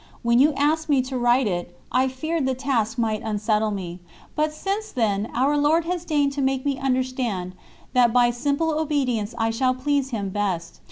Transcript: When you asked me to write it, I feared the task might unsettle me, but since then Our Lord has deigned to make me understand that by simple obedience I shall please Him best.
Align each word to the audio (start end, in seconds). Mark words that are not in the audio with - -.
When 0.23 0.39
you 0.39 0.51
asked 0.53 0.89
me 0.89 1.03
to 1.03 1.17
write 1.19 1.45
it, 1.45 1.79
I 1.91 2.07
feared 2.07 2.47
the 2.47 2.55
task 2.55 2.97
might 2.97 3.21
unsettle 3.21 3.69
me, 3.69 3.99
but 4.35 4.51
since 4.51 4.91
then 4.91 5.29
Our 5.35 5.55
Lord 5.57 5.85
has 5.85 6.05
deigned 6.05 6.31
to 6.33 6.41
make 6.41 6.65
me 6.65 6.79
understand 6.79 7.53
that 7.93 8.11
by 8.11 8.31
simple 8.31 8.73
obedience 8.79 9.35
I 9.37 9.51
shall 9.51 9.75
please 9.75 10.09
Him 10.09 10.29
best. 10.29 10.79